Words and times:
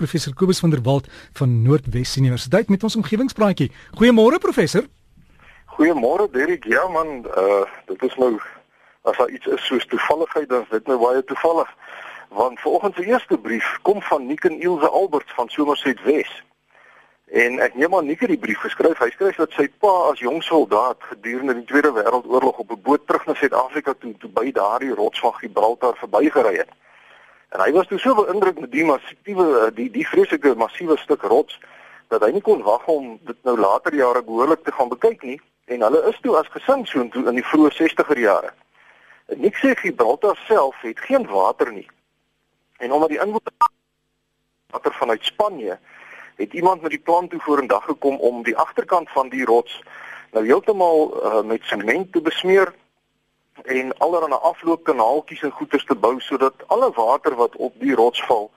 professor 0.00 0.34
Kobus 0.34 0.58
van 0.58 0.70
der 0.70 0.82
Walt 0.82 1.08
van 1.32 1.62
Noordwes 1.62 2.16
Universiteit 2.16 2.68
met 2.68 2.82
ons 2.82 2.96
omgewingspraatjie. 2.96 3.70
Goeiemôre 3.98 4.38
professor. 4.40 4.86
Goeiemôre 5.76 6.30
Derek. 6.32 6.64
Ja 6.64 6.88
man, 6.88 7.26
uh 7.36 7.64
dit 7.86 8.02
is 8.08 8.16
nou 8.16 8.38
as 9.02 9.16
daar 9.16 9.30
iets 9.30 9.46
is 9.46 9.66
soos 9.66 9.86
toevalligheid 9.86 10.48
dan 10.48 10.62
is 10.62 10.72
dit 10.72 10.86
nou 10.86 10.98
baie 11.00 11.24
toevallig. 11.24 11.68
Want 12.28 12.60
vanoggend 12.60 12.94
se 12.94 13.04
eerste 13.04 13.38
brief 13.38 13.78
kom 13.82 14.02
van 14.02 14.26
Nick 14.26 14.44
en 14.44 14.60
Ilse 14.60 14.88
Alberts 14.88 15.32
van 15.36 15.48
Somerset 15.48 16.02
Wes. 16.04 16.32
En 17.30 17.58
ek 17.58 17.74
neem 17.74 17.94
aan 17.94 18.06
Nick 18.06 18.20
het 18.24 18.32
die 18.32 18.44
brief 18.46 18.58
geskryf. 18.64 18.98
Hy 18.98 19.10
skryf 19.10 19.36
dat 19.36 19.52
sy 19.52 19.68
pa 19.84 19.94
as 20.10 20.24
jong 20.24 20.42
soldaat 20.42 21.02
gedurende 21.12 21.54
die 21.60 21.68
Tweede 21.68 21.92
Wêreldoorlog 21.92 22.64
op 22.64 22.70
'n 22.72 22.82
boot 22.82 23.06
terug 23.06 23.26
na 23.26 23.34
Suid-Afrika 23.34 23.94
toe 23.98 24.14
toe 24.18 24.30
by 24.30 24.52
daardie 24.52 24.94
rots 24.94 25.20
van 25.20 25.34
Gibraltar 25.34 25.96
verbygery 25.96 26.56
het. 26.56 26.72
En 27.50 27.60
hy 27.64 27.72
was 27.74 27.86
toe 27.90 27.98
so 27.98 28.14
beïndruk 28.14 28.60
met 28.62 28.70
die 28.70 28.84
massiewe 28.86 29.46
eh, 29.58 29.70
die 29.74 29.88
die 29.90 30.06
vreeslike 30.06 30.54
massiewe 30.54 30.96
stuk 31.02 31.22
rots 31.22 31.58
dat 32.10 32.22
hy 32.22 32.30
nie 32.34 32.44
kon 32.46 32.62
wag 32.62 32.86
om 32.90 33.16
dit 33.26 33.38
nou 33.46 33.56
later 33.58 33.94
jare 33.94 34.22
behoorlik 34.22 34.62
te 34.64 34.74
gaan 34.74 34.90
bekyk 34.90 35.22
nie 35.26 35.38
en 35.70 35.82
hulle 35.86 36.02
is 36.10 36.18
toe 36.22 36.36
as 36.38 36.50
gesin 36.54 36.84
so 36.86 37.02
in 37.02 37.38
die 37.38 37.46
vroeë 37.46 37.70
60er 37.74 38.18
jare. 38.18 38.52
Nik 39.38 39.58
sê 39.58 39.74
Gibraltar 39.78 40.38
self 40.46 40.78
het 40.82 40.98
geen 41.06 41.26
water 41.30 41.72
nie. 41.72 41.86
En 42.78 42.92
omdat 42.92 43.14
die 43.14 43.20
inwoners 43.22 43.70
water 44.70 44.94
vanuit 44.94 45.24
Spanje 45.24 45.78
het 46.36 46.52
iemand 46.52 46.82
met 46.82 46.90
die 46.90 47.02
plan 47.02 47.28
toe 47.28 47.40
vorendag 47.40 47.84
gekom 47.84 48.16
om 48.16 48.42
die 48.42 48.56
agterkant 48.56 49.10
van 49.10 49.28
die 49.28 49.44
rots 49.44 49.82
nou 50.32 50.44
heeltemal 50.46 51.10
uh, 51.10 51.42
met 51.42 51.66
sement 51.66 52.12
te 52.12 52.22
besmeer 52.22 52.74
en 53.64 53.98
allerlei 53.98 54.38
afloopkanaaltjies 54.40 55.42
en 55.42 55.50
goeters 55.50 55.84
te 55.84 55.94
bou 55.94 56.20
sodat 56.20 56.54
alle 56.66 56.90
water 56.94 57.34
wat 57.34 57.56
op 57.56 57.74
die 57.80 57.94
rots 57.94 58.24
val, 58.24 58.50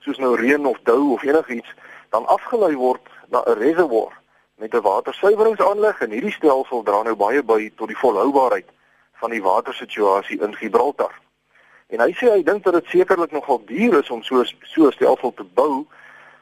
soos 0.00 0.18
nou 0.18 0.36
reën 0.36 0.66
of 0.66 0.78
dou 0.82 1.12
of 1.12 1.22
enigiets, 1.22 1.74
dan 2.10 2.26
afgelei 2.26 2.74
word 2.76 3.08
na 3.28 3.42
'n 3.46 3.58
reservoir 3.58 4.12
met 4.56 4.74
'n 4.74 4.80
watersuiweringsaanleg 4.80 6.00
en 6.00 6.10
hierdie 6.10 6.32
stelsel 6.32 6.82
dra 6.82 7.02
nou 7.02 7.16
baie 7.16 7.42
by 7.42 7.72
tot 7.76 7.88
die 7.88 7.98
volhoubaarheid 7.98 8.68
van 9.12 9.30
die 9.30 9.42
watersituasie 9.42 10.40
in 10.40 10.54
Gibraltar. 10.54 11.14
En 11.86 12.00
hy 12.00 12.12
sê 12.12 12.30
hy 12.30 12.42
dink 12.42 12.64
dat 12.64 12.72
dit 12.72 12.86
sekerlik 12.86 13.30
nogal 13.30 13.62
duur 13.64 13.98
is 13.98 14.10
om 14.10 14.22
so 14.22 14.44
so 14.44 14.86
'n 14.86 14.92
stelsel 14.92 15.32
te 15.34 15.44
bou, 15.44 15.86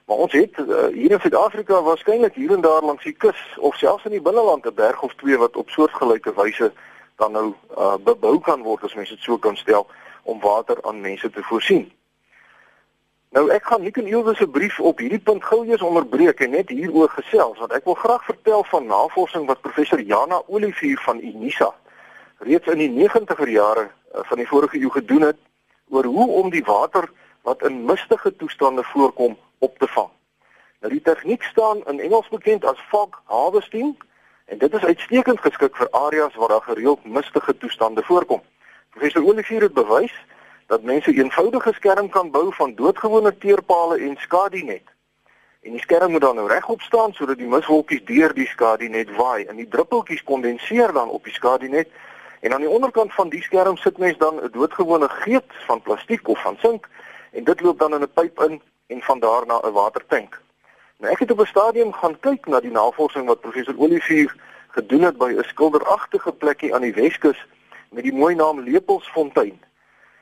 maar 0.06 0.16
ons 0.16 0.32
het 0.32 0.58
uh, 0.58 0.86
hier 0.92 1.10
in 1.10 1.20
Suid-Afrika 1.20 1.82
waarskynlik 1.82 2.34
hier 2.34 2.52
en 2.52 2.60
daar 2.60 2.82
langs 2.82 3.04
die 3.04 3.12
kus 3.12 3.40
of 3.56 3.76
selfs 3.76 4.04
in 4.04 4.10
die 4.10 4.22
binneland 4.22 4.66
'n 4.66 4.74
berg 4.74 5.02
of 5.02 5.14
twee 5.14 5.38
wat 5.38 5.56
op 5.56 5.70
soortgelyke 5.70 6.32
wyse 6.34 6.72
dan 7.18 7.32
nou 7.34 7.46
uh, 7.74 7.96
bebou 7.98 8.38
kan 8.40 8.62
word 8.62 8.84
as 8.86 8.94
mense 8.94 9.14
dit 9.14 9.22
so 9.22 9.38
kan 9.38 9.56
stel 9.58 9.86
om 10.22 10.40
water 10.40 10.78
aan 10.86 11.00
mense 11.00 11.30
te 11.30 11.42
voorsien. 11.42 11.88
Nou 13.34 13.48
ek 13.52 13.66
gaan 13.68 13.82
hier 13.84 13.98
in 14.00 14.06
Ilse 14.08 14.34
se 14.38 14.46
brief 14.48 14.78
op 14.80 15.02
hierdie 15.02 15.20
punt 15.20 15.44
gou 15.44 15.60
eers 15.66 15.82
onderbreek 15.84 16.40
en 16.46 16.54
net 16.56 16.70
hieroor 16.72 17.10
gesels 17.12 17.58
want 17.60 17.74
ek 17.76 17.84
wil 17.90 17.98
graag 17.98 18.24
vertel 18.24 18.64
van 18.70 18.86
navorsing 18.88 19.44
wat 19.50 19.60
professor 19.66 20.00
Jana 20.00 20.40
Olivier 20.46 21.00
van 21.04 21.20
Unisa 21.20 21.72
reeds 22.46 22.70
in 22.72 22.80
die 22.84 22.90
90er 22.94 23.50
jare 23.50 23.88
uh, 23.88 24.22
van 24.30 24.40
die 24.40 24.48
vorige 24.48 24.80
eeu 24.80 24.90
gedoen 24.94 25.26
het 25.28 25.40
oor 25.90 26.06
hoe 26.06 26.28
om 26.42 26.50
die 26.54 26.64
water 26.64 27.10
wat 27.42 27.62
in 27.66 27.84
mistige 27.84 28.32
toestande 28.36 28.84
voorkom 28.94 29.36
op 29.58 29.78
te 29.78 29.88
vang. 29.88 30.10
Nou 30.80 30.92
die 30.92 31.02
tegniek 31.02 31.42
staan 31.42 31.82
in 31.90 32.00
Engels 32.00 32.28
bekend 32.30 32.64
as 32.64 32.80
fog 32.88 33.20
harvesting 33.24 33.96
En 34.48 34.58
dit 34.58 34.74
is 34.74 34.84
uitstekend 34.84 35.40
geskik 35.40 35.76
vir 35.76 35.88
areas 35.90 36.34
waar 36.34 36.48
daar 36.48 36.62
gereeld 36.62 37.04
mistige 37.04 37.56
toestande 37.56 38.02
voorkom. 38.02 38.42
Professor 38.90 39.24
Olivier 39.24 39.60
het 39.60 39.72
bewys 39.72 40.14
dat 40.66 40.82
mense 40.82 41.10
'n 41.10 41.20
eenvoudige 41.20 41.72
skerm 41.72 42.08
kan 42.08 42.30
bou 42.30 42.54
van 42.54 42.74
doodgewone 42.74 43.38
teerpale 43.38 43.98
en 43.98 44.16
skadinet. 44.16 44.86
En 45.60 45.70
die 45.70 45.80
skerm 45.80 46.10
moet 46.10 46.20
dan 46.20 46.34
nou 46.34 46.48
regop 46.48 46.80
staan 46.80 47.12
sodat 47.12 47.38
die 47.38 47.46
miswolkies 47.46 48.04
deur 48.04 48.34
die 48.34 48.46
skadinet 48.46 49.16
waai 49.16 49.44
en 49.44 49.56
die 49.56 49.68
druppeltjies 49.68 50.22
kondenseer 50.22 50.92
dan 50.92 51.08
op 51.08 51.24
die 51.24 51.32
skadinet. 51.32 51.88
En 52.40 52.52
aan 52.52 52.60
die 52.60 52.70
onderkant 52.70 53.14
van 53.14 53.28
die 53.28 53.42
skerm 53.42 53.76
sit 53.76 53.98
mens 53.98 54.18
dan 54.18 54.34
'n 54.40 54.50
doodgewone 54.52 55.08
geet 55.08 55.52
van 55.66 55.82
plastiek 55.82 56.28
of 56.28 56.42
van 56.42 56.56
sink 56.60 56.88
en 57.30 57.44
dit 57.44 57.60
loop 57.60 57.78
dan 57.78 57.94
in 57.94 58.02
'n 58.02 58.12
pyp 58.14 58.42
in 58.42 58.62
en 58.86 59.02
van 59.02 59.20
daar 59.20 59.46
na 59.46 59.60
'n 59.60 59.72
watertank. 59.72 60.40
Nou 60.98 61.12
ek 61.12 61.18
het 61.18 61.30
op 61.30 61.40
'n 61.40 61.46
stadium 61.46 61.92
gaan 61.92 62.20
kyk 62.20 62.46
na 62.46 62.60
die 62.60 62.70
navorsing 62.70 63.26
wat 63.26 63.40
professor 63.40 63.74
Olivier 63.78 64.34
gedoen 64.68 65.02
het 65.02 65.16
by 65.18 65.30
'n 65.30 65.44
skilderagtige 65.44 66.32
plekkie 66.32 66.74
aan 66.74 66.82
die 66.82 66.94
Weskus 66.94 67.46
met 67.90 68.02
die 68.02 68.12
mooi 68.12 68.34
naam 68.34 68.60
Lepelsfontein. 68.60 69.62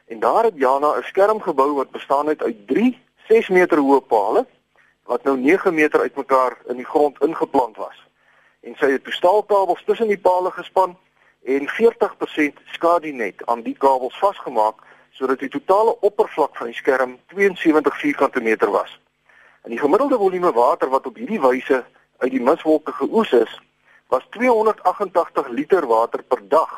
En 0.06 0.20
daar 0.20 0.44
het 0.44 0.52
Jana 0.56 0.96
'n 0.96 1.02
skerm 1.02 1.40
gebou 1.40 1.74
wat 1.74 1.90
bestaan 1.90 2.28
uit 2.28 2.42
uit 2.42 2.66
3 2.66 3.02
6 3.28 3.48
meter 3.48 3.78
hoë 3.78 4.00
pale 4.00 4.46
wat 5.04 5.22
nou 5.22 5.38
9 5.38 5.74
meter 5.74 6.00
uitmekaar 6.00 6.58
in 6.66 6.76
die 6.76 6.90
grond 6.92 7.22
ingeplant 7.22 7.76
was. 7.76 8.06
En 8.60 8.74
sy 8.76 8.90
het 8.90 9.04
toestaalkabels 9.04 9.82
tussen 9.84 10.08
die 10.08 10.18
pale 10.18 10.50
gespan 10.50 10.98
en 11.44 11.68
40% 11.68 12.60
skadinet 12.64 13.46
aan 13.46 13.62
die 13.62 13.76
kabels 13.78 14.18
vasgemaak 14.18 14.74
sodat 15.10 15.38
die 15.38 15.48
totale 15.48 16.00
oppervlak 16.00 16.56
van 16.56 16.66
die 16.66 16.74
skerm 16.76 17.18
72 17.26 17.98
vierkante 17.98 18.40
meter 18.40 18.70
was. 18.70 19.00
En 19.66 19.72
die 19.72 19.80
gemiddelde 19.80 20.16
volume 20.16 20.52
water 20.52 20.88
wat 20.88 21.06
op 21.06 21.16
hierdie 21.18 21.40
wyse 21.42 21.80
uit 22.22 22.30
die 22.30 22.42
miswolke 22.42 22.92
geoes 22.94 23.32
is, 23.34 23.54
was 24.14 24.26
288 24.30 25.48
liter 25.48 25.86
water 25.90 26.22
per 26.22 26.38
dag. 26.48 26.74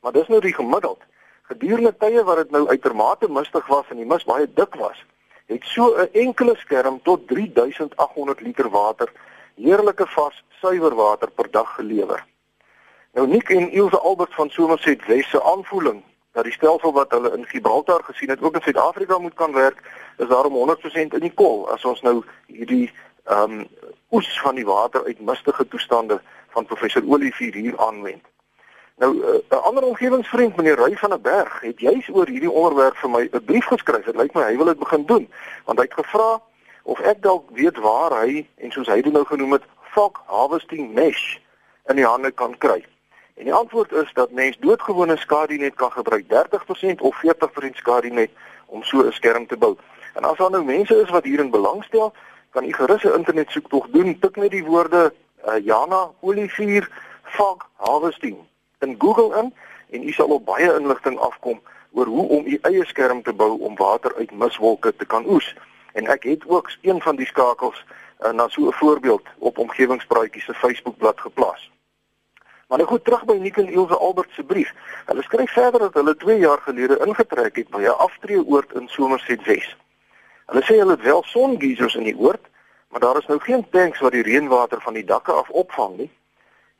Maar 0.00 0.14
dis 0.14 0.28
nou 0.30 0.38
die 0.40 0.54
gemiddeld. 0.54 1.02
Gedurende 1.50 1.90
tye 1.98 2.22
wat 2.22 2.38
dit 2.44 2.54
nou 2.54 2.68
uitermate 2.68 3.26
mistig 3.26 3.66
was 3.66 3.90
en 3.90 3.98
die 3.98 4.06
mis 4.06 4.22
baie 4.28 4.46
dik 4.46 4.78
was, 4.78 5.02
het 5.50 5.66
so 5.66 5.90
'n 5.98 6.12
enkele 6.12 6.54
skerm 6.62 7.02
tot 7.02 7.26
3800 7.26 8.40
liter 8.40 8.70
water, 8.70 9.12
heerlike 9.56 10.06
vars, 10.06 10.44
suiwer 10.60 10.94
water 10.94 11.30
per 11.30 11.50
dag 11.50 11.74
gelewer. 11.74 12.24
Nou 13.12 13.26
Nick 13.26 13.50
en 13.50 13.70
Ilse 13.70 13.98
Albert 13.98 14.34
van 14.34 14.50
Somerset 14.50 15.06
Wes 15.06 15.28
se 15.30 15.42
aanvoeling 15.42 16.02
dat 16.32 16.44
die 16.44 16.52
stelsel 16.52 16.92
wat 16.92 17.10
hulle 17.10 17.32
in 17.36 17.46
Gibraltar 17.46 18.04
gesien 18.04 18.28
het 18.28 18.42
ook 18.42 18.54
in 18.54 18.62
Suid-Afrika 18.62 19.18
moet 19.18 19.34
kan 19.34 19.52
werk, 19.52 19.82
is 20.16 20.28
daarom 20.28 20.54
100% 20.54 20.94
in 20.94 21.20
die 21.20 21.34
kol 21.34 21.68
as 21.70 21.84
ons 21.84 22.00
nou 22.00 22.22
hierdie 22.46 22.90
ehm 23.24 23.60
um, 23.60 23.66
oes 24.12 24.40
van 24.40 24.54
die 24.54 24.64
water 24.64 25.04
uit 25.04 25.20
mistige 25.20 25.68
toestande 25.68 26.20
van 26.52 26.66
professor 26.66 27.02
Olivier 27.06 27.54
hier 27.54 27.78
aanwend. 27.78 28.24
Nou 28.96 29.22
eh, 29.22 29.34
'n 29.34 29.54
uh, 29.54 29.62
ander 29.62 29.84
omgewingsvriend 29.84 30.56
meneer 30.56 30.76
Ruy 30.76 30.96
van 30.96 31.10
der 31.10 31.20
Berg 31.20 31.60
het 31.60 31.80
juis 31.80 32.08
oor 32.08 32.26
hierdie 32.26 32.50
onderwerp 32.50 32.96
vir 32.96 33.10
my 33.10 33.28
'n 33.32 33.44
brief 33.44 33.64
geskryf. 33.64 34.04
Dit 34.04 34.16
lyk 34.16 34.34
my 34.34 34.42
hy 34.42 34.56
wil 34.56 34.66
dit 34.66 34.78
begin 34.78 35.06
doen 35.06 35.28
want 35.64 35.78
hy 35.78 35.84
het 35.84 35.94
gevra 35.94 36.40
of 36.82 37.00
ek 37.00 37.22
dalk 37.22 37.50
weet 37.50 37.78
waar 37.78 38.12
hy 38.20 38.46
en 38.56 38.70
soos 38.70 38.86
hy 38.86 39.00
dit 39.00 39.12
nou 39.12 39.24
genoem 39.24 39.52
het, 39.52 39.62
fog 39.80 40.22
harvesting 40.26 40.92
mesh 40.94 41.38
in 41.88 41.96
die 41.96 42.06
hande 42.06 42.30
kan 42.30 42.58
kry. 42.58 42.84
En 43.34 43.44
die 43.44 43.54
antwoord 43.54 43.92
is 43.92 44.10
dat 44.12 44.30
mens 44.30 44.58
doodgewone 44.58 45.16
skadinet 45.16 45.74
kan 45.74 45.92
gebruik 45.92 46.24
30% 46.24 47.00
of 47.00 47.22
40% 47.24 47.74
skadinet 47.74 48.30
om 48.66 48.82
so 48.82 49.02
'n 49.06 49.12
skerm 49.12 49.46
te 49.46 49.56
bou. 49.56 49.76
En 50.14 50.22
as 50.24 50.36
daar 50.36 50.50
nou 50.50 50.64
mense 50.64 51.00
is 51.00 51.10
wat 51.10 51.24
hierin 51.24 51.50
belangstel, 51.50 52.12
kan 52.50 52.64
u 52.64 52.72
gerus 52.72 53.04
'n 53.04 53.14
internet 53.14 53.50
soektog 53.50 53.86
doen, 53.88 54.18
tik 54.18 54.36
net 54.36 54.50
die 54.50 54.64
woorde 54.64 55.14
uh, 55.48 55.64
Jana 55.64 56.10
Olivier 56.20 56.88
fog 57.22 57.68
harvesting 57.74 58.36
in 58.78 58.94
Google 58.98 59.38
in 59.38 59.54
en 59.90 60.08
u 60.08 60.12
sal 60.12 60.28
op 60.28 60.44
baie 60.44 60.78
inligting 60.78 61.18
afkom 61.18 61.60
oor 61.92 62.06
hoe 62.06 62.28
om 62.28 62.46
u 62.46 62.58
eie 62.62 62.86
skerm 62.86 63.22
te 63.22 63.32
bou 63.32 63.60
om 63.60 63.76
water 63.76 64.14
uit 64.14 64.30
miswolke 64.30 64.96
te 64.96 65.04
kan 65.04 65.26
oes. 65.26 65.56
En 65.92 66.06
ek 66.06 66.22
het 66.22 66.48
ook 66.48 66.70
een 66.82 67.00
van 67.00 67.16
die 67.16 67.26
skakels 67.26 67.84
uh, 68.20 68.30
na 68.30 68.48
so 68.48 68.66
'n 68.66 68.72
voorbeeld 68.72 69.26
op 69.38 69.58
omgewingspraatjies 69.58 70.44
se 70.44 70.54
Facebookblad 70.54 71.20
geplaas. 71.20 71.70
Maar 72.72 72.80
nou 72.80 72.92
goed 72.92 73.04
terug 73.04 73.24
by 73.24 73.34
Nick 73.36 73.56
en 73.56 73.68
Ilse 73.68 73.96
Albert 73.96 74.30
se 74.32 74.42
brief. 74.42 74.70
Hulle 75.04 75.22
skryf 75.22 75.52
verder 75.52 75.80
dat 75.80 75.94
hulle 75.94 76.16
2 76.16 76.38
jaar 76.38 76.58
gelede 76.58 76.96
ingetrek 77.06 77.56
het 77.56 77.68
by 77.68 77.82
'n 77.82 77.98
aftreeoord 78.04 78.72
in 78.72 78.88
Somerset 78.88 79.44
Wes. 79.44 79.76
Hulle 80.46 80.62
sê 80.62 80.78
hulle 80.78 80.90
het 80.90 81.02
wel 81.02 81.22
songeisers 81.22 81.94
in 81.94 82.02
die 82.02 82.16
oord, 82.18 82.40
maar 82.88 83.00
daar 83.00 83.16
is 83.16 83.26
nou 83.26 83.38
geen 83.40 83.66
tanks 83.70 84.00
wat 84.00 84.12
die 84.12 84.22
reënwater 84.22 84.80
van 84.80 84.94
die 84.94 85.04
dakke 85.04 85.32
af 85.32 85.50
opvang 85.50 85.96
nie. 85.96 86.10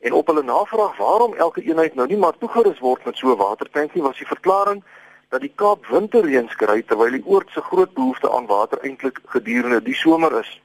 En 0.00 0.12
op 0.12 0.26
hulle 0.26 0.42
navraag 0.42 0.96
waarom 0.96 1.34
elke 1.34 1.62
eenheid 1.62 1.94
nou 1.94 2.08
nie 2.08 2.16
maar 2.16 2.38
toegerus 2.38 2.78
word 2.78 3.04
met 3.04 3.16
so 3.16 3.32
'n 3.32 3.36
watertank 3.36 3.94
nie, 3.94 4.02
was 4.02 4.18
die 4.18 4.26
verklaring 4.26 4.84
dat 5.28 5.40
die 5.40 5.52
Kaap 5.54 5.86
winterreën 5.86 6.48
skry 6.48 6.82
terwyl 6.82 7.10
die 7.10 7.26
oord 7.26 7.50
se 7.50 7.60
groot 7.60 7.92
behoefte 7.94 8.30
aan 8.30 8.46
water 8.46 8.78
eintlik 8.80 9.18
gedurende 9.24 9.82
die 9.82 9.94
somer 9.94 10.38
is. 10.38 10.60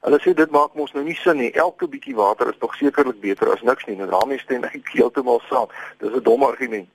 Hulle 0.00 0.18
sê 0.20 0.32
dit 0.34 0.50
maak 0.50 0.74
mos 0.74 0.92
nou 0.96 1.02
nie 1.04 1.16
sin 1.20 1.36
nie. 1.36 1.50
Elke 1.52 1.88
bietjie 1.88 2.14
water 2.16 2.48
is 2.48 2.58
tog 2.58 2.74
sekerlik 2.74 3.20
beter 3.20 3.50
as 3.52 3.60
niks 3.62 3.84
nie. 3.84 3.98
En 4.00 4.08
daarmee 4.08 4.40
stem 4.40 4.64
ek 4.64 4.92
heeltemal 4.96 5.42
saam. 5.48 5.68
Dis 6.00 6.14
'n 6.14 6.22
dom 6.24 6.42
argument. 6.42 6.88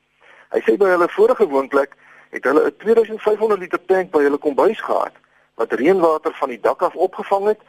Hy 0.54 0.62
sê 0.66 0.78
by 0.78 0.90
hulle 0.94 1.10
vorige 1.10 1.46
woonplek 1.48 1.94
het 2.32 2.44
hulle 2.44 2.66
'n 2.66 2.76
2500 2.78 3.60
liter 3.60 3.86
tank 3.86 4.12
by 4.12 4.24
hulle 4.24 4.38
kombuis 4.38 4.82
gehad 4.82 5.14
wat 5.56 5.72
reënwater 5.72 6.34
van 6.34 6.50
die 6.50 6.60
dak 6.60 6.82
af 6.82 6.96
opgevang 6.96 7.46
het 7.48 7.62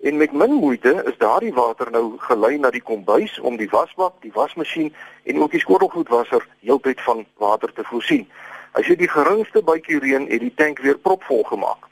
en 0.00 0.16
met 0.16 0.32
min 0.32 0.52
moeite 0.52 1.02
is 1.04 1.18
daardie 1.18 1.52
water 1.52 1.90
nou 1.90 2.16
gelei 2.18 2.58
na 2.58 2.70
die 2.70 2.82
kombuis 2.82 3.38
om 3.40 3.56
die 3.56 3.68
wasbak, 3.68 4.14
die 4.20 4.32
wasmasjien 4.32 4.94
en 5.24 5.42
ook 5.42 5.50
die 5.50 5.60
skottelgoedwasser 5.60 6.46
heeltyd 6.60 7.00
van 7.00 7.26
water 7.36 7.72
te 7.72 7.84
voorsien. 7.84 8.28
As 8.72 8.86
jy 8.86 8.96
die 8.96 9.08
geringste 9.08 9.62
bytjie 9.62 9.98
reën 9.98 10.26
het 10.30 10.40
die 10.40 10.54
tank 10.54 10.78
weer 10.78 10.98
propvol 10.98 11.42
gemaak. 11.42 11.89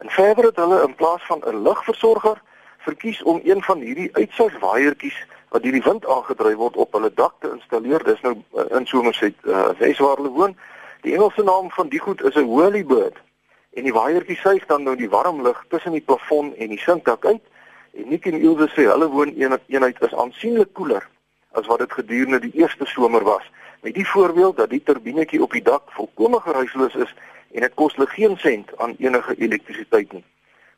En 0.00 0.10
verder 0.10 0.44
het 0.44 0.56
hulle 0.56 0.82
in 0.82 0.94
plaas 0.94 1.22
van 1.26 1.42
'n 1.46 1.62
lugversorger 1.62 2.42
verkies 2.78 3.22
om 3.22 3.40
een 3.44 3.62
van 3.62 3.78
hierdie 3.78 4.08
uitsagswaaiertjies 4.12 5.26
wat 5.48 5.62
deur 5.62 5.72
die 5.72 5.82
wind 5.82 6.06
aangedryf 6.06 6.56
word 6.56 6.76
op 6.76 6.92
hulle 6.92 7.10
dak 7.14 7.34
te 7.38 7.50
installeer. 7.52 8.04
Dis 8.04 8.20
nou 8.20 8.34
uh, 8.54 8.64
in 8.78 8.86
Somerset, 8.86 9.34
uh, 9.42 9.68
Weswaar 9.78 10.16
hulle 10.16 10.28
woon. 10.28 10.56
Die 11.00 11.14
Engelse 11.14 11.42
naam 11.42 11.70
van 11.70 11.88
die 11.88 11.98
goed 11.98 12.22
is 12.22 12.34
'n 12.34 12.48
Holybird. 12.48 13.16
En 13.72 13.82
die 13.82 13.92
waaiertjie 13.92 14.36
suig 14.36 14.66
dan 14.66 14.82
nou 14.82 14.96
die 14.96 15.10
warm 15.10 15.42
lug 15.42 15.64
tussen 15.68 15.92
die 15.92 16.00
plafon 16.00 16.54
en 16.56 16.68
die 16.68 16.78
sinkdak 16.78 17.24
uit. 17.24 17.42
En 17.94 18.08
Nick 18.08 18.26
en 18.26 18.40
Ilse 18.40 18.68
sê 18.68 18.86
hulle 18.86 19.08
woon 19.08 19.34
een 19.36 19.58
eenheid 19.66 20.00
is 20.00 20.14
aansienlik 20.14 20.72
koeler 20.72 21.08
as 21.52 21.66
wat 21.66 21.78
dit 21.78 21.92
gedurende 21.92 22.38
die 22.38 22.52
eerste 22.54 22.86
somer 22.86 23.24
was. 23.24 23.50
Met 23.80 23.94
die 23.94 24.08
voorbeeld 24.08 24.56
dat 24.56 24.70
die 24.70 24.82
turbinetjie 24.82 25.42
op 25.42 25.52
die 25.52 25.62
dak 25.62 25.82
volkome 25.86 26.40
geruisloos 26.40 26.94
is 26.94 27.14
en 27.50 27.60
dit 27.60 27.74
kos 27.74 27.94
hulle 27.96 28.08
geen 28.08 28.36
sent 28.36 28.70
aan 28.78 28.94
enige 28.98 29.34
elektrisiteit 29.38 30.12
nie. 30.12 30.24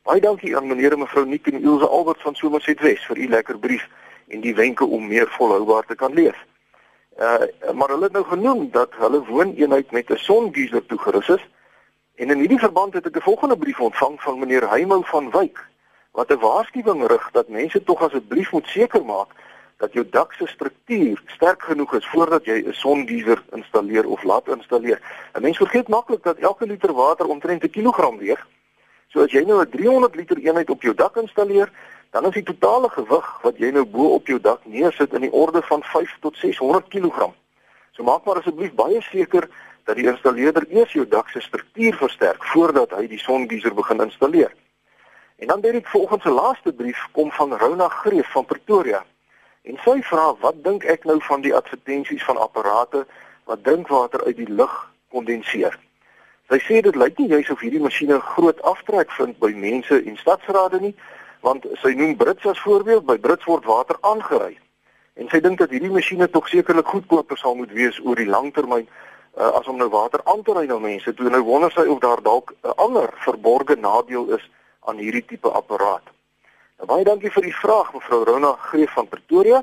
Baie 0.03 0.21
dankie 0.21 0.57
aan 0.57 0.67
meneer 0.67 0.93
en 0.93 0.99
mevrou 0.99 1.27
Nick 1.27 1.47
en 1.47 1.63
Ilse 1.63 1.87
Albert 1.87 2.23
van 2.23 2.35
Somerset 2.35 2.81
Wes 2.81 3.05
vir 3.07 3.19
u 3.19 3.29
lekker 3.29 3.59
brief 3.59 3.89
en 4.29 4.41
die 4.41 4.55
wenke 4.55 4.85
om 4.85 5.07
meer 5.07 5.29
volhoubaar 5.37 5.87
te 5.87 5.95
kan 5.95 6.15
leef. 6.15 6.39
Uh 7.19 7.75
maar 7.75 7.89
hulle 7.89 8.09
het 8.09 8.13
nou 8.13 8.25
genoem 8.25 8.71
dat 8.71 8.95
hulle 8.99 9.25
wooneenheid 9.25 9.91
met 9.91 10.11
'n 10.11 10.17
songeyser 10.17 10.87
toegerus 10.87 11.29
is. 11.29 11.45
En 12.15 12.31
in 12.31 12.39
hierdie 12.39 12.59
verband 12.59 12.95
het 12.95 13.07
ek 13.07 13.17
'n 13.17 13.29
volgende 13.31 13.57
brief 13.57 13.81
ontvang 13.81 14.23
van 14.23 14.39
meneer 14.39 14.69
Heimou 14.71 15.03
van 15.05 15.31
Wyk 15.31 15.59
wat 16.13 16.31
'n 16.31 16.39
waarskuwing 16.39 17.07
rig 17.07 17.31
dat 17.31 17.49
mense 17.49 17.85
tog 17.85 18.03
asseblief 18.03 18.53
moet 18.53 18.67
seker 18.67 19.05
maak 19.05 19.29
dat 19.83 19.93
jou 19.93 20.05
dak 20.11 20.33
se 20.33 20.47
struktuur 20.47 21.23
sterk 21.27 21.63
genoeg 21.63 21.95
is 21.99 22.07
voordat 22.07 22.45
jy 22.45 22.59
'n 22.63 22.73
songeyser 22.73 23.43
installeer 23.59 24.07
of 24.07 24.23
laat 24.23 24.49
installeer. 24.49 25.01
'n 25.35 25.43
Mens 25.43 25.57
vergeet 25.57 25.89
maklik 25.89 26.23
dat 26.23 26.37
elke 26.37 26.67
liter 26.67 26.93
water 26.93 27.27
omtrent 27.27 27.65
'n 27.65 27.71
kilogram 27.71 28.19
weeg. 28.19 28.47
So 29.09 29.23
as 29.23 29.33
jy 29.33 29.45
nou 29.45 29.61
'n 29.61 29.71
300 29.71 30.15
liter 30.15 30.39
eenheid 30.39 30.71
op 30.71 30.83
jou 30.83 30.95
dak 30.95 31.17
installeer, 31.17 31.73
dan 32.11 32.25
is 32.27 32.35
die 32.35 32.43
totale 32.43 32.89
gewig 32.89 33.43
wat 33.43 33.59
jy 33.59 33.71
nou 33.71 33.85
bo 33.85 34.15
op 34.15 34.27
jou 34.27 34.41
dak 34.41 34.61
neersit 34.65 35.15
in 35.15 35.21
die 35.21 35.33
orde 35.33 35.63
van 35.63 35.83
5 35.83 36.17
tot 36.21 36.37
600 36.37 36.89
kg. 36.89 37.33
So 37.91 38.03
maak 38.03 38.25
maar 38.25 38.39
asseblief 38.39 38.73
baie 38.73 39.01
seker 39.01 39.49
dat 39.85 39.97
die 39.97 40.07
installeerder 40.07 40.65
eers 40.69 40.93
jou 40.93 41.09
dak 41.09 41.29
se 41.29 41.41
struktuur 41.41 41.95
versterk 41.95 42.45
voordat 42.45 42.91
hy 42.91 43.07
die 43.07 43.19
songeyser 43.19 43.75
begin 43.75 44.01
installeer. 44.01 44.53
En 45.37 45.47
dan 45.47 45.63
het 45.63 45.75
ek 45.75 45.89
volgens 45.89 46.25
'n 46.25 46.39
laaste 46.43 46.73
brief 46.73 47.09
kom 47.13 47.33
van 47.33 47.59
Rona 47.59 47.89
Greef 47.89 48.31
van 48.33 48.45
Pretoria. 48.45 49.05
En 49.63 49.79
sy 49.85 50.01
vra 50.03 50.33
wat 50.41 50.65
dink 50.65 50.85
ek 50.85 51.05
nou 51.05 51.21
van 51.29 51.41
die 51.45 51.55
advertensies 51.55 52.25
van 52.25 52.37
apparate 52.37 53.07
wat 53.51 53.65
drinkwater 53.65 54.25
uit 54.25 54.37
die 54.37 54.49
lug 54.49 54.75
kondenseer. 55.15 55.79
Sy 56.51 56.59
sê 56.67 56.81
dit 56.83 56.97
lyk 56.97 57.19
nie 57.19 57.29
juis 57.29 57.51
of 57.51 57.61
hierdie 57.61 57.83
masjiene 57.83 58.21
groot 58.21 58.63
aftrek 58.63 59.11
vind 59.19 59.39
by 59.39 59.53
mense 59.55 60.03
en 60.03 60.17
stadsrade 60.17 60.81
nie, 60.81 60.95
want 61.43 61.67
sy 61.83 61.95
noem 61.99 62.17
Brits 62.17 62.47
as 62.47 62.61
voorbeeld 62.63 63.07
by 63.07 63.17
Brits 63.19 63.47
word 63.51 63.65
water 63.67 63.99
aangery 64.01 64.59
en 65.21 65.29
sy 65.29 65.41
dink 65.45 65.59
dat 65.61 65.73
hierdie 65.75 65.93
masjiene 65.93 66.29
tog 66.33 66.49
sekerlik 66.49 66.89
goedkoper 66.89 67.39
sal 67.39 67.57
moet 67.59 67.73
wees 67.77 67.99
oor 68.01 68.17
die 68.17 68.29
langtermyn 68.29 68.87
uh, 68.87 69.51
as 69.59 69.69
om 69.69 69.77
nou 69.81 69.91
water 69.93 70.23
aan 70.31 70.43
te 70.47 70.55
ry 70.57 70.65
na 70.69 70.79
mense 70.81 71.13
toe 71.19 71.31
nou 71.31 71.43
wonder 71.49 71.73
sy 71.75 71.85
of 71.93 72.01
daar 72.05 72.23
dalk 72.25 72.55
'n 72.63 72.77
ander 72.87 73.13
verborgde 73.27 73.77
nadeel 73.77 74.31
is 74.39 74.45
aan 74.89 74.97
hierdie 74.97 75.25
tipe 75.25 75.51
apparaat. 75.51 76.03
Baie 76.87 77.05
dankie 77.05 77.31
vir 77.31 77.43
die 77.43 77.55
vraag 77.55 77.93
mevrou 77.95 78.25
Rona 78.25 78.53
Greef 78.71 78.93
van 78.93 79.09
Pretoria. 79.09 79.63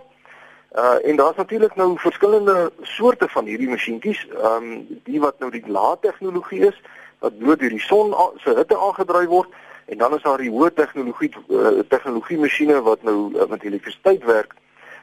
Uh 0.71 0.97
en 1.03 1.15
daar's 1.15 1.35
natuurlik 1.35 1.75
nou 1.75 1.97
verskillende 1.97 2.71
soorte 2.81 3.27
van 3.29 3.45
hierdie 3.45 3.69
masjienkies. 3.69 4.27
Ehm 4.27 4.63
um, 4.63 5.01
die 5.03 5.19
wat 5.19 5.39
nou 5.39 5.51
die 5.51 5.63
lae 5.67 5.97
tegnologie 6.01 6.67
is 6.67 6.81
wat 7.19 7.39
bloot 7.39 7.59
deur 7.59 7.69
die 7.69 7.87
son 7.87 8.15
se 8.43 8.55
hitte 8.55 8.77
aangedryf 8.77 9.27
word 9.27 9.49
En 9.89 9.97
dan 9.97 10.13
is 10.15 10.21
daar 10.21 10.37
die 10.37 10.51
hoë 10.53 10.69
tegnologie 10.73 11.31
uh, 11.47 11.79
tegnologie 11.89 12.37
masjiene 12.37 12.77
wat 12.85 13.01
nou 13.03 13.15
uh, 13.33 13.47
met 13.49 13.63
elektrisiteit 13.65 14.23
werk. 14.23 14.53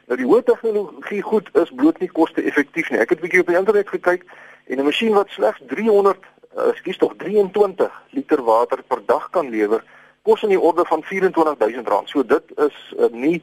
Nou 0.07 0.15
die 0.19 0.27
hoë 0.29 0.45
tegnologie 0.47 1.19
goed 1.21 1.49
is 1.59 1.73
bloot 1.75 1.99
nie 1.99 2.07
koste-effektief 2.19 2.89
nie. 2.89 3.01
Ek 3.03 3.11
het 3.11 3.19
'n 3.19 3.25
bietjie 3.25 3.41
op 3.43 3.51
die 3.51 3.57
internet 3.59 3.89
gekyk 3.91 4.23
en 4.71 4.79
'n 4.79 4.87
masjien 4.87 5.13
wat 5.13 5.29
slegs 5.29 5.59
300, 5.67 6.23
uh, 6.55 6.69
ekskuus 6.71 6.97
tog 6.97 7.15
23 7.17 7.91
liter 8.15 8.43
water 8.43 8.79
per 8.87 9.03
dag 9.05 9.29
kan 9.29 9.49
lewer, 9.49 9.83
kos 10.27 10.43
in 10.43 10.51
die 10.51 10.59
orde 10.59 10.85
van 10.85 11.03
R24000. 11.03 12.11
So 12.11 12.25
dit 12.25 12.53
is 12.67 12.75
uh, 12.97 13.07
nie 13.11 13.39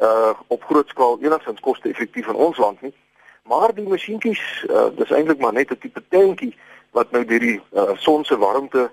uh 0.00 0.34
op 0.52 0.62
groot 0.68 0.88
skaal 0.92 1.18
enigstens 1.24 1.60
koste-effektief 1.64 2.28
in 2.28 2.44
ons 2.46 2.58
land 2.60 2.80
nie. 2.84 2.92
Maar 3.48 3.72
die 3.74 3.88
masjienkies, 3.88 4.42
uh, 4.68 4.90
dis 4.96 5.10
eintlik 5.10 5.40
maar 5.40 5.56
net 5.56 5.70
'n 5.72 5.78
tipe 5.80 6.02
tankie 6.08 6.52
wat 6.92 7.10
nou 7.10 7.24
deur 7.24 7.40
die 7.40 7.60
uh, 7.72 7.90
son 7.96 8.24
se 8.24 8.36
warmte 8.38 8.90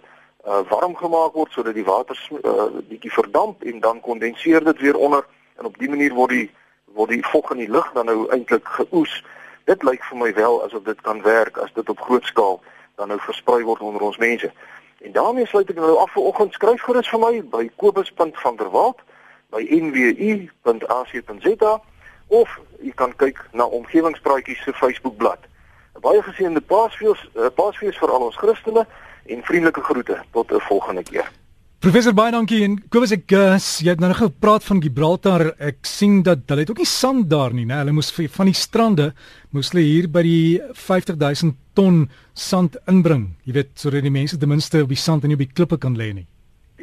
uh, 0.48 0.60
warm 0.69 0.95
gemaak 0.95 1.34
word 1.34 1.51
sodat 1.51 1.74
die 1.74 1.88
water 1.88 2.19
uh, 2.44 2.68
bietjie 2.90 3.12
verdamp 3.12 3.63
en 3.63 3.80
dan 3.80 4.00
kondenseer 4.00 4.63
dit 4.63 4.80
weer 4.80 4.98
onder 4.98 5.25
en 5.60 5.66
op 5.66 5.78
dië 5.78 5.90
manier 5.90 6.13
word 6.13 6.36
die 6.36 6.50
word 6.94 7.10
die 7.10 7.25
vog 7.25 7.51
in 7.51 7.63
die 7.63 7.72
lug 7.72 7.92
dan 7.94 8.06
nou 8.06 8.28
eintlik 8.30 8.68
geoes. 8.78 9.24
Dit 9.66 9.84
lyk 9.84 10.04
vir 10.04 10.18
my 10.18 10.34
wel 10.34 10.60
asof 10.66 10.84
dit 10.84 11.01
kan 11.01 11.22
werk 11.22 11.57
as 11.57 11.74
dit 11.74 11.90
op 11.90 12.00
groot 12.00 12.25
skaal 12.25 12.60
dan 12.95 13.10
nou 13.10 13.19
versprei 13.19 13.63
word 13.63 13.81
onder 13.81 14.01
ons 14.01 14.18
mense. 14.22 14.51
En 15.03 15.11
daarmee 15.11 15.47
sluit 15.47 15.69
ek 15.69 15.75
nou 15.75 15.97
af 16.00 16.11
vir 16.15 16.23
oggend 16.23 16.53
skryf 16.55 16.83
gerus 16.88 17.09
vir 17.11 17.19
my 17.19 17.31
by 17.51 17.63
kobus.vanderwalt 17.81 19.01
by 19.51 19.59
nwu.ac.za 19.77 21.73
of 22.27 22.53
jy 22.79 22.94
kan 22.95 23.11
kyk 23.19 23.41
na 23.51 23.67
omgewingspraatjies 23.67 24.63
se 24.63 24.71
Facebookblad. 24.79 25.44
'n 25.95 26.01
Baie 26.01 26.21
geseënde 26.23 26.61
Paasfees, 26.61 27.19
uh, 27.35 27.51
Paasfees 27.55 28.00
vir 28.00 28.09
al 28.09 28.29
ons 28.29 28.39
Christene 28.39 28.85
en 29.25 29.44
vriendelike 29.44 29.81
groete 29.81 30.23
tot 30.31 30.51
'n 30.51 30.63
volgende 30.69 31.03
keer. 31.03 31.27
Professor 31.83 32.13
baie 32.15 32.31
dankie 32.31 32.61
en 32.63 32.77
kom 32.89 33.03
as 33.03 33.11
ek 33.11 33.31
uh, 33.35 33.59
jy 33.59 33.91
het 33.91 33.99
nou 33.99 34.13
gepraat 34.15 34.63
van 34.63 34.79
Gibraltar. 34.81 35.49
Ek 35.59 35.81
sien 35.81 36.21
dat 36.23 36.47
hulle 36.47 36.63
het 36.63 36.71
ook 36.71 36.79
nie 36.79 36.88
sand 36.88 37.29
daar 37.29 37.53
nie, 37.53 37.65
né? 37.65 37.81
Hulle 37.81 37.91
moes 37.91 38.11
van 38.11 38.45
die 38.45 38.56
strande 38.56 39.11
moes 39.51 39.73
hulle 39.73 39.83
hier 39.83 40.07
by 40.07 40.23
die 40.23 40.61
50000 40.71 41.57
ton 41.73 42.09
sand 42.33 42.77
inbring. 42.87 43.35
Jy 43.43 43.53
weet 43.53 43.69
sodat 43.73 44.01
die 44.01 44.11
mense 44.11 44.37
ten 44.37 44.49
minste 44.49 44.83
op 44.83 44.89
die 44.89 44.97
sand 44.97 45.23
en 45.23 45.33
nie 45.33 45.37
op 45.39 45.45
die 45.45 45.53
klippe 45.53 45.77
kan 45.77 45.97
lê 45.97 46.13
nie. 46.13 46.27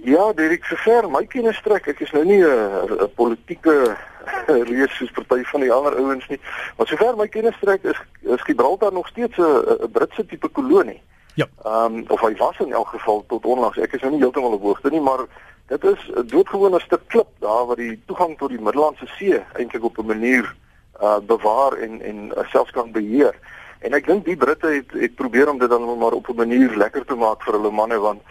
Ja, 0.04 0.32
Derek, 0.32 0.64
sover 0.64 1.10
my 1.10 1.26
kennis 1.28 1.58
strek, 1.60 1.88
ek 1.92 2.00
is 2.00 2.12
nou 2.12 2.24
nie 2.24 2.40
'n 2.40 3.10
politieke 3.16 3.96
reus 4.72 4.96
soos 4.96 5.12
party 5.12 5.44
van 5.44 5.60
die 5.60 5.72
ander 5.72 5.96
ouens 5.96 6.26
nie. 6.28 6.40
Maar 6.76 6.86
sover 6.86 7.16
my 7.16 7.28
kennis 7.28 7.56
strek 7.56 7.84
is 7.84 8.00
is 8.22 8.42
Gibraltar 8.42 8.92
nog 8.92 9.08
steeds 9.08 9.36
'n 9.38 9.90
Britse 9.92 10.26
tipe 10.26 10.48
kolonie. 10.48 11.00
Ja. 11.34 11.46
Ehm 11.64 11.94
um, 11.94 12.04
of 12.08 12.20
hy 12.20 12.34
was 12.36 12.58
in 12.58 12.72
elk 12.72 12.88
geval 12.88 13.24
tot 13.28 13.46
onlangs. 13.46 13.78
Ek 13.78 13.92
is 13.92 14.00
nou 14.00 14.12
nie 14.12 14.20
heeltemal 14.20 14.52
op 14.52 14.62
hoogte 14.62 14.90
nie, 14.90 15.00
maar 15.00 15.26
dit 15.66 15.84
is 15.84 16.10
'n 16.14 16.26
doodgewone 16.26 16.80
stuk 16.80 17.02
klip 17.06 17.28
daar 17.38 17.66
waar 17.66 17.76
die 17.76 18.02
toegang 18.06 18.38
tot 18.38 18.48
die 18.48 18.60
Middellandse 18.60 19.06
See 19.06 19.42
eintlik 19.52 19.84
op 19.84 19.98
'n 19.98 20.06
manier 20.06 20.54
uh 21.02 21.18
bewaar 21.18 21.72
en 21.72 22.02
en 22.02 22.32
uh, 22.36 22.50
selfs 22.50 22.70
kan 22.70 22.92
beheer. 22.92 23.34
En 23.80 23.96
ek 23.96 24.06
dink 24.06 24.24
die 24.24 24.36
Britte 24.36 24.66
het 24.66 24.92
het 24.92 25.14
probeer 25.14 25.48
om 25.48 25.58
dit 25.58 25.70
dan 25.70 25.98
maar 25.98 26.12
op 26.12 26.28
'n 26.28 26.36
manier 26.36 26.76
lekker 26.76 27.04
te 27.04 27.14
maak 27.14 27.42
vir 27.42 27.54
hulle 27.54 27.70
manne 27.70 27.98
want 27.98 28.22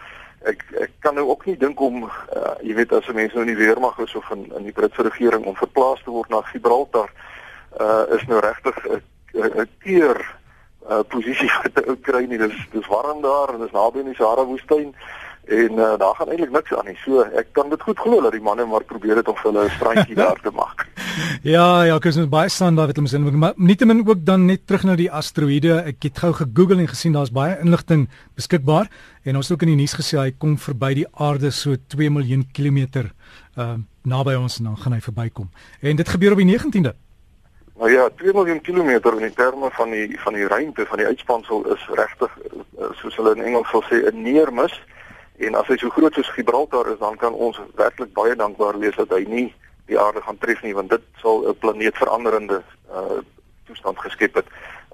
ek 0.45 0.63
ek 0.79 0.91
kan 0.99 1.15
nou 1.15 1.27
ook 1.27 1.45
nie 1.45 1.57
dink 1.57 1.79
om 1.79 2.03
uh, 2.03 2.55
jy 2.61 2.73
weet 2.75 2.91
as 2.93 3.07
mense 3.07 3.35
nou 3.35 3.45
in 3.47 3.55
die 3.55 3.65
weermag 3.65 3.97
is 3.99 4.15
of 4.15 4.29
in 4.31 4.51
in 4.55 4.63
die 4.63 4.71
Britse 4.71 5.01
regering 5.01 5.45
om 5.45 5.55
verplaas 5.55 6.03
te 6.03 6.11
word 6.11 6.29
na 6.29 6.41
Gibraltar 6.41 7.09
uh 7.79 8.05
is 8.15 8.25
nou 8.27 8.39
regtig 8.39 8.77
'n 9.33 9.69
keer 9.79 10.17
uh, 10.89 10.99
posisie 11.07 11.49
wat 11.61 11.85
hy 11.85 11.95
kry 12.01 12.25
nie. 12.25 12.37
Dis 12.37 12.55
dis 12.71 12.87
warm 12.87 13.21
daar 13.21 13.53
en 13.53 13.59
dis 13.65 13.75
naby 13.75 13.99
in 13.99 14.11
die 14.13 14.15
Sahara 14.19 14.45
woestyn 14.45 14.93
en 15.49 15.71
uh, 15.81 15.97
daar 15.97 16.15
gaan 16.15 16.29
eintlik 16.29 16.51
niks 16.51 16.73
aan 16.73 16.85
nie. 16.85 16.97
So 17.05 17.25
ek 17.41 17.53
kan 17.57 17.69
dit 17.69 17.81
goed 17.81 17.99
glo 17.99 18.21
dat 18.21 18.35
die 18.37 18.45
manne 18.45 18.65
maar 18.65 18.85
probeer 18.85 19.21
het 19.21 19.27
om 19.27 19.35
vir 19.35 19.51
hulle 19.51 19.65
'n 19.65 19.77
strandjie 19.77 20.15
daar 20.23 20.39
te 20.41 20.51
maak. 20.53 20.78
ja, 21.55 21.83
ja, 21.83 21.97
kus 21.99 22.17
net 22.19 22.29
baie 22.31 22.49
staan 22.49 22.75
daar 22.75 22.91
wat 22.91 22.99
hulle 22.99 23.19
moet 23.23 23.37
maar 23.39 23.53
nietemin 23.57 24.03
ook 24.07 24.25
dan 24.25 24.45
net 24.45 24.65
terug 24.67 24.83
na 24.83 24.95
die 24.95 25.11
asteroïde. 25.11 25.81
Ek 25.91 26.03
het 26.03 26.17
gou 26.23 26.31
gegoogel 26.33 26.79
en 26.79 26.87
gesien 26.87 27.15
daar's 27.15 27.33
baie 27.33 27.57
inligting 27.63 28.07
beskikbaar 28.35 28.89
en 29.23 29.35
ons 29.35 29.47
het 29.47 29.55
ook 29.55 29.67
in 29.67 29.73
die 29.73 29.81
nuus 29.81 29.95
gesê 29.97 30.19
hy 30.19 30.31
kom 30.37 30.57
verby 30.57 30.93
die 31.01 31.07
aarde 31.13 31.51
so 31.51 31.75
2 31.95 32.09
miljoen 32.09 32.47
kilometer 32.53 33.13
uh 33.57 33.75
naby 34.09 34.33
ons 34.39 34.57
en 34.57 34.69
dan 34.71 34.77
gaan 34.79 34.93
hy 34.95 35.01
verbykom. 35.03 35.49
En 35.85 35.97
dit 35.99 36.09
gebeur 36.09 36.33
op 36.33 36.39
die 36.39 36.47
19de. 36.47 36.93
Nou 37.79 37.91
ja, 37.91 38.09
2 38.15 38.33
miljoen 38.33 38.61
kilometer 38.61 39.21
in 39.21 39.33
terme 39.33 39.69
van 39.71 39.91
die 39.91 40.17
van 40.19 40.33
die 40.33 40.47
ruimte 40.47 40.85
van 40.85 40.97
die 40.97 41.05
uitspansel 41.05 41.67
is 41.75 41.83
regtig 41.99 42.31
eh, 42.47 42.89
soos 43.01 43.15
hulle 43.19 43.35
in 43.35 43.43
Engels 43.43 43.69
sal 43.69 43.83
sê 43.91 44.01
'n 44.07 44.21
neermis. 44.23 44.73
En 45.37 45.55
as 45.55 45.67
hy 45.67 45.77
so 45.77 45.89
groot 45.89 46.13
soos 46.13 46.31
Gibraltar 46.35 46.89
is, 46.91 46.99
dan 46.99 47.15
kan 47.17 47.33
ons 47.33 47.59
werklik 47.75 48.13
baie 48.13 48.35
dankbaar 48.35 48.79
wees 48.79 48.95
dat 48.95 49.09
hy 49.09 49.23
nie 49.27 49.53
die 49.89 49.99
aarde 49.99 50.21
gaan 50.21 50.37
tref 50.37 50.61
nie, 50.63 50.73
want 50.77 50.89
dit 50.89 51.03
sal 51.21 51.43
'n 51.49 51.57
planeet 51.59 51.97
veranderende 51.97 52.63
uh 52.93 53.19
toestand 53.69 53.99
geskep 54.01 54.33
het 54.33 54.47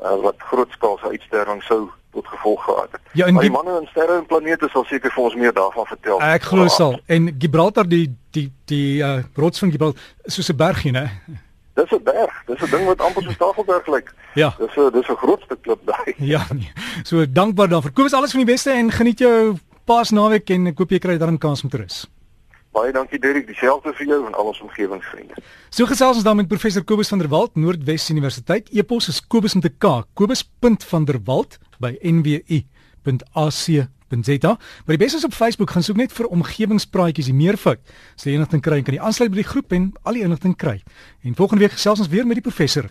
uh, 0.03 0.17
wat 0.21 0.35
grootskaalse 0.37 1.07
uitsterwing 1.07 1.61
sou 1.63 1.87
tot 2.11 2.27
gevolg 2.27 2.63
gehad 2.63 2.91
het. 2.91 3.01
Ja, 3.13 3.25
die 3.31 3.51
manne 3.51 3.77
en 3.79 3.87
sterre 3.87 4.17
en 4.19 4.25
planete 4.25 4.69
sal 4.71 4.83
seker 4.87 5.11
vir 5.11 5.23
ons 5.23 5.35
meer 5.39 5.53
daarvan 5.55 5.87
vertel. 5.87 6.21
Ek 6.23 6.47
glo 6.49 6.67
sal. 6.71 6.99
En 7.11 7.31
Gibraltar 7.39 7.87
die 7.87 8.07
die 8.35 8.49
die 8.71 9.01
uh, 9.03 9.23
rots 9.39 9.63
van 9.63 9.71
Gibraltar 9.71 10.01
soos 10.25 10.51
'n 10.51 10.59
bergie, 10.59 10.91
né? 10.91 11.05
Dis 11.75 11.91
'n 11.91 12.03
berg. 12.03 12.33
Dis 12.47 12.61
'n 12.61 12.71
ding 12.71 12.85
wat 12.85 13.01
amper 13.01 13.23
so 13.23 13.33
Tafelberg 13.37 13.87
lyk. 13.87 14.13
Ja. 14.35 14.55
Dis 14.59 14.75
'n 14.75 14.91
dis 14.91 15.07
'n 15.09 15.21
groot 15.23 15.41
stuk 15.41 15.61
klip 15.61 15.79
daai. 15.85 16.15
Ja. 16.33 16.45
Nee. 16.51 16.71
So 17.03 17.25
dankbaar 17.29 17.67
daarvoor. 17.67 17.91
Kom 17.91 18.03
ons 18.03 18.13
alles 18.13 18.31
van 18.31 18.43
die 18.45 18.51
beste 18.51 18.71
en 18.71 18.91
geniet 18.91 19.19
jou 19.19 19.55
Paasnaweek 19.85 20.49
en 20.49 20.67
ek 20.67 20.77
hoop 20.77 20.89
jy 20.89 20.99
kry 20.99 21.17
dan 21.17 21.33
'n 21.33 21.37
kans 21.37 21.63
om 21.63 21.69
te 21.69 21.77
rus. 21.77 22.07
Baie 22.75 22.91
dankie 22.91 23.19
Derek, 23.23 23.45
dieselfde 23.47 23.93
vir 23.95 24.09
jou 24.09 24.17
en 24.27 24.33
al 24.35 24.49
ons 24.51 24.59
omgewingsvriende. 24.65 25.39
So 25.71 25.87
gesels 25.87 26.19
ons 26.19 26.25
dan 26.27 26.35
met 26.35 26.49
professor 26.51 26.83
Kobus 26.83 27.07
van 27.13 27.21
der 27.23 27.29
Walt, 27.31 27.55
Noordwes 27.55 28.09
Universiteit. 28.11 28.67
E-pos 28.75 29.07
is 29.13 29.21
kobus 29.23 29.55
met 29.55 29.69
'n 29.69 29.75
k, 29.79 30.03
kobus.vanderwalt 30.13 31.59
by 31.79 31.95
nwu.ac 32.03 33.87
.za. 34.23 34.57
Maar 34.85 34.95
die 34.95 34.97
beste 34.97 35.17
is 35.17 35.25
op 35.25 35.33
Facebook 35.33 35.69
gaan 35.69 35.83
soek 35.83 35.95
net 35.95 36.13
vir 36.13 36.27
omgewingspraatjies, 36.27 37.25
die 37.25 37.33
meervoud. 37.33 37.79
As 38.15 38.23
jy 38.23 38.35
enigting 38.35 38.61
kry, 38.61 38.81
kan 38.81 38.93
jy 38.93 39.01
aansluit 39.01 39.31
by 39.31 39.41
die 39.41 39.49
groep 39.49 39.71
en 39.71 39.91
al 40.03 40.13
die 40.13 40.23
inligting 40.23 40.55
kry. 40.55 40.81
En 41.23 41.35
volgende 41.35 41.65
week 41.65 41.71
gesels 41.71 41.99
ons 41.99 42.11
weer 42.11 42.27
met 42.27 42.39
die 42.39 42.45
professor. 42.45 42.89